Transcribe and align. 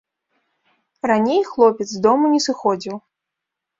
Раней 1.11 1.43
хлопец 1.51 1.87
з 1.93 2.03
дому 2.07 2.25
не 2.35 2.39
сыходзіў. 2.47 2.95